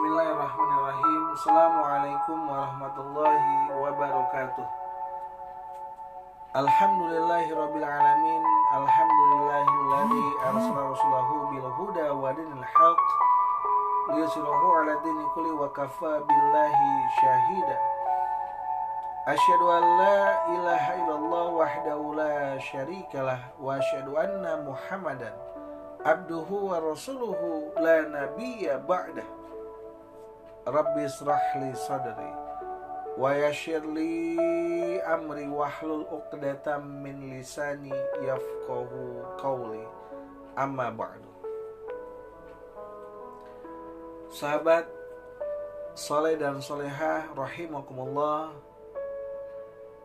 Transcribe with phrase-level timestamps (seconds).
[0.00, 1.22] Bismillahirrahmanirrahim.
[1.36, 4.66] Assalamualaikum warahmatullahi wabarakatuh.
[6.56, 8.42] Alhamdulillahi rabbil alamin.
[8.80, 13.00] Alhamdulillahilladzi arsala rasulahu bil huda wa dinil haq.
[14.16, 17.76] Liyusirahu ala dini wa kafa billahi syahida
[19.28, 25.36] Asyhadu an la ilaha illallah wahdahu la syarikalah wa asyhadu anna Muhammadan
[26.08, 29.39] abduhu wa rasuluhu la nabiyya ba'dah
[30.68, 32.30] Rabbi israh li sadri
[33.16, 37.88] wa yassir li amri wahlul 'uqdatam min lisani
[38.20, 39.80] yafqahu qawli.
[40.60, 41.32] Amma ba'du.
[44.28, 44.84] Sahabat
[45.96, 48.52] soleh dan solehah rahimakumullah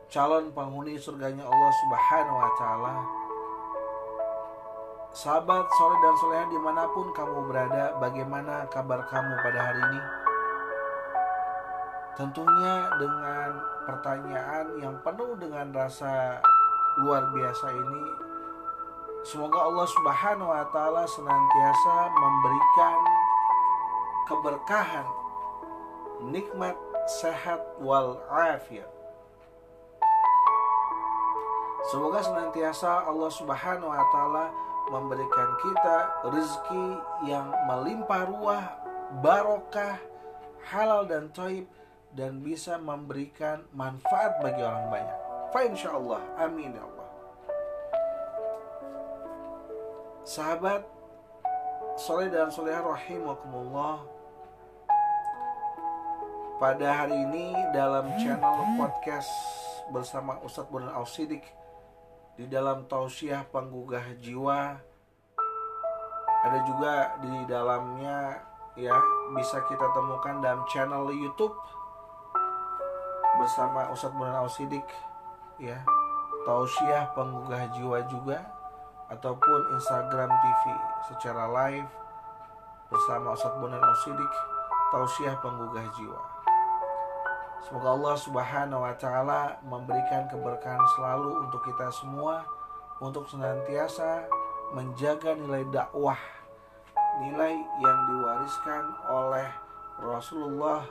[0.07, 2.95] calon penghuni surganya Allah Subhanahu wa taala.
[5.11, 10.24] Sahabat soleh dan soleha di mana pun kamu berada, bagaimana kabar kamu pada hari ini?
[12.15, 16.39] Tentunya dengan pertanyaan yang penuh dengan rasa
[17.03, 18.03] luar biasa ini,
[19.27, 22.97] semoga Allah Subhanahu wa Ta'ala senantiasa memberikan
[24.31, 25.07] keberkahan,
[26.31, 26.79] nikmat,
[27.19, 28.87] sehat, wal afiat.
[31.91, 34.45] Semoga senantiasa Allah Subhanahu wa Ta'ala
[34.87, 35.97] memberikan kita
[36.31, 36.85] rezeki
[37.27, 38.65] yang melimpah ruah,
[39.19, 39.99] barokah,
[40.63, 41.67] halal dan toib
[42.15, 45.19] dan bisa memberikan manfaat bagi orang banyak.
[45.51, 47.09] Fa insya Allah, amin ya Allah.
[50.25, 50.81] Sahabat
[51.99, 54.03] soleh dan soleha rahimakumullah
[56.55, 59.29] pada hari ini dalam channel podcast
[59.91, 61.43] bersama Ustadz Bondan Al-Sidik
[62.35, 64.75] di dalam tausiah penggugah jiwa
[66.45, 68.43] ada juga di dalamnya
[68.75, 68.95] ya
[69.31, 71.55] bisa kita temukan dalam channel YouTube
[73.39, 74.85] bersama Ustadz Bondan Al Sidik
[75.59, 75.79] ya.
[76.45, 78.37] Tausiah penggugah jiwa juga
[79.09, 80.63] ataupun Instagram TV
[81.09, 81.89] secara live
[82.89, 84.33] bersama Ustadz Bondan Al Sidik
[84.93, 86.21] tausiah penggugah jiwa.
[87.65, 92.45] Semoga Allah Subhanahu wa taala memberikan keberkahan selalu untuk kita semua
[93.01, 94.29] untuk senantiasa
[94.71, 96.19] menjaga nilai dakwah,
[97.25, 99.49] nilai yang diwariskan oleh
[99.97, 100.85] Rasulullah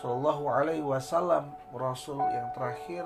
[0.00, 3.04] Shallallahu alaihi wasallam, Rasul yang terakhir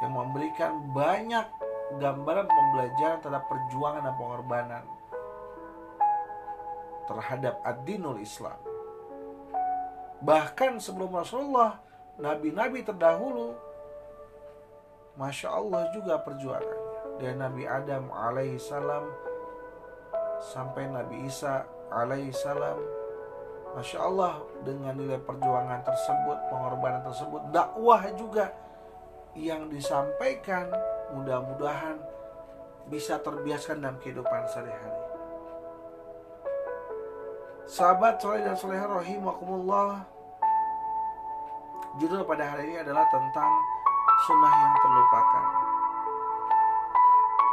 [0.00, 1.46] yang memberikan banyak
[2.00, 4.84] gambaran pembelajaran terhadap perjuangan dan pengorbanan
[7.10, 8.54] terhadap ad-dinul Islam.
[10.22, 11.82] Bahkan sebelum Rasulullah,
[12.22, 13.58] nabi-nabi terdahulu,
[15.18, 17.18] masya Allah juga perjuangannya.
[17.18, 19.04] Dari Nabi Adam alaihissalam
[20.40, 22.78] sampai Nabi Isa alaihissalam,
[23.74, 28.50] masya Allah dengan nilai perjuangan tersebut, pengorbanan tersebut, dakwah juga
[29.38, 30.66] yang disampaikan
[31.14, 31.96] mudah-mudahan
[32.90, 35.00] bisa terbiaskan dalam kehidupan sehari-hari.
[37.70, 40.02] Sahabat soleh dan soleha rahimakumullah
[42.02, 43.52] Judul pada hari ini adalah tentang
[44.26, 45.46] sunnah yang terlupakan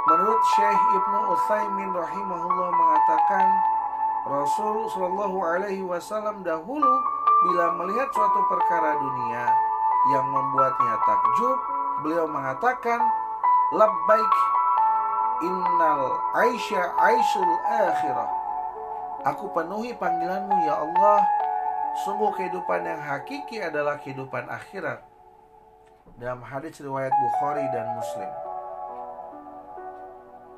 [0.10, 3.46] Menurut Syekh Ibnu Utsaimin rahimahullah mengatakan
[4.28, 6.94] Rasul Shallallahu alaihi wasallam dahulu
[7.48, 9.46] bila melihat suatu perkara dunia
[10.12, 11.58] yang membuatnya takjub,
[12.04, 13.00] beliau mengatakan
[13.72, 14.36] labbaik
[15.48, 16.12] innal
[16.44, 18.30] aisha aisyul akhirah.
[19.32, 21.24] Aku penuhi panggilanmu ya Allah.
[22.04, 25.02] Sungguh kehidupan yang hakiki adalah kehidupan akhirat.
[26.20, 28.32] Dalam hadis riwayat Bukhari dan Muslim.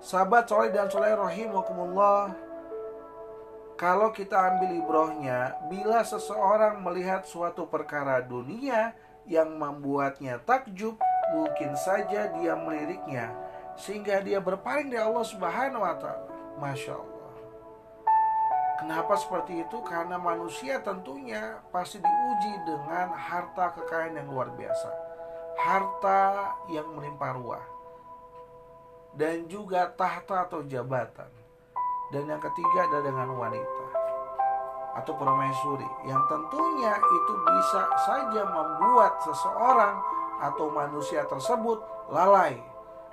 [0.04, 2.49] Sahabat soleh dan soleh rahimakumullah
[3.80, 8.92] Kalau kita ambil ibrohnya Bila seseorang melihat suatu perkara dunia
[9.24, 11.00] Yang membuatnya takjub
[11.32, 13.32] Mungkin saja dia meliriknya
[13.80, 16.28] Sehingga dia berpaling dari Allah subhanahu wa ta'ala
[16.60, 17.20] Masya Allah
[18.80, 19.78] Kenapa seperti itu?
[19.84, 24.88] Karena manusia tentunya pasti diuji dengan harta kekayaan yang luar biasa.
[25.60, 27.66] Harta yang melimpah ruah.
[29.12, 31.28] Dan juga tahta atau jabatan.
[32.10, 33.86] Dan yang ketiga adalah dengan wanita.
[34.98, 35.88] Atau permaisuri.
[36.06, 39.96] Yang tentunya itu bisa saja membuat seseorang
[40.42, 41.80] atau manusia tersebut
[42.10, 42.58] lalai.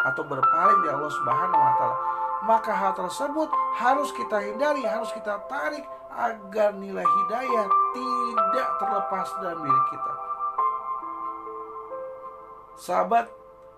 [0.01, 2.17] Atau berpaling di Allah Subhanahu wa Ta'ala
[2.47, 5.83] maka hal tersebut harus kita hindari, harus kita tarik
[6.13, 10.13] agar nilai hidayah tidak terlepas dalam diri kita.
[12.77, 13.27] Sahabat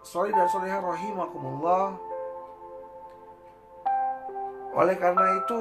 [0.05, 2.08] soleh dan soleha rahimakumullah.
[4.79, 5.59] Oleh karena itu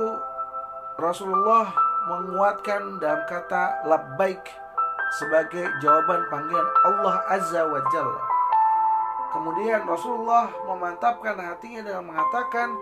[1.02, 1.74] Rasulullah
[2.06, 4.46] menguatkan dalam kata labbaik
[5.18, 8.24] sebagai jawaban panggilan Allah Azza wa Jalla.
[9.34, 12.78] Kemudian Rasulullah memantapkan hatinya dengan mengatakan,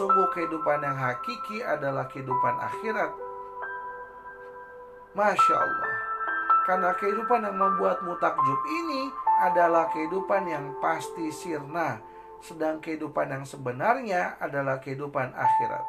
[0.00, 3.12] sungguh kehidupan yang hakiki adalah kehidupan akhirat.
[5.12, 5.92] Masya Allah.
[6.66, 9.12] Karena kehidupan yang membuatmu takjub ini
[9.44, 12.00] adalah kehidupan yang pasti sirna.
[12.46, 15.82] Sedang kehidupan yang sebenarnya adalah kehidupan akhirat.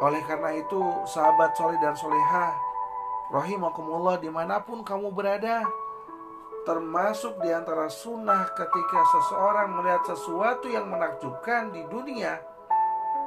[0.00, 2.56] Oleh karena itu, sahabat soleh dan soleha,
[3.36, 5.60] rahimakumullah di mana pun kamu berada,
[6.64, 12.40] termasuk di antara sunnah ketika seseorang melihat sesuatu yang menakjubkan di dunia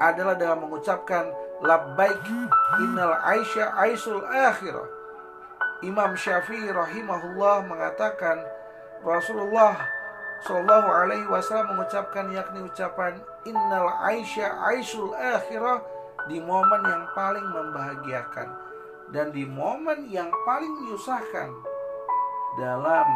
[0.02, 1.30] adalah dengan mengucapkan
[1.62, 2.26] labbaik
[2.82, 4.90] innal aisya aisul akhirah.
[5.86, 8.42] Imam Syafi'i rahimahullah mengatakan
[9.06, 9.78] Rasulullah
[10.44, 15.80] Shallallahu alaihi wasallam mengucapkan yakni ucapan innal aisya aisul akhirah
[16.28, 18.50] di momen yang paling membahagiakan
[19.14, 21.50] dan di momen yang paling menyusahkan
[22.60, 23.08] dalam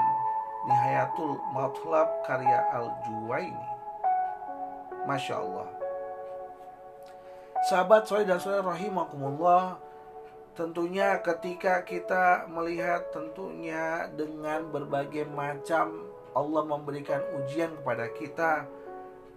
[0.60, 3.68] Nihayatul Matlab karya Al-Juwaini.
[5.08, 5.68] Masya Allah.
[7.72, 9.80] Sahabat soal dan soal rahimakumullah,
[10.54, 18.68] tentunya ketika kita melihat tentunya dengan berbagai macam Allah memberikan ujian kepada kita,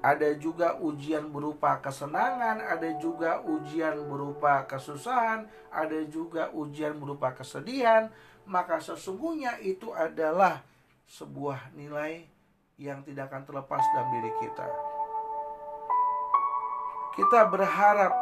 [0.02, 8.10] ada juga ujian berupa kesenangan, ada juga ujian berupa kesusahan, ada juga ujian berupa kesedihan,
[8.42, 10.66] maka sesungguhnya itu adalah
[11.06, 12.26] sebuah nilai
[12.82, 14.66] yang tidak akan terlepas dalam diri kita.
[17.14, 18.12] Kita berharap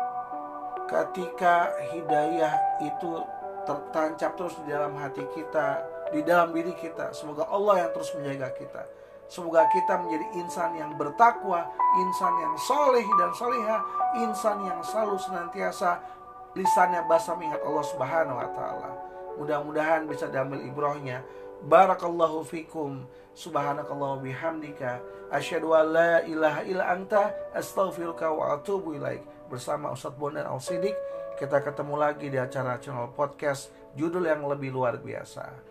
[0.85, 2.53] ketika hidayah
[2.83, 3.25] itu
[3.65, 5.81] tertancap terus di dalam hati kita,
[6.11, 7.15] di dalam diri kita.
[7.15, 8.83] Semoga Allah yang terus menjaga kita.
[9.31, 11.71] Semoga kita menjadi insan yang bertakwa,
[12.03, 13.79] insan yang soleh dan soleha,
[14.19, 16.03] insan yang selalu senantiasa
[16.59, 18.91] lisannya basah mengingat Allah Subhanahu wa taala.
[19.39, 21.23] Mudah-mudahan bisa diambil ibrohnya.
[21.63, 23.07] Barakallahu fikum.
[23.31, 24.99] Subhanakallah bihamdika.
[25.31, 29.23] Asyhadu an la ilaha illa anta astaghfiruka wa atubu ilaik.
[29.47, 30.95] Bersama Ustadz Bondan Al Sidik,
[31.39, 35.71] kita ketemu lagi di acara channel podcast judul yang lebih luar biasa.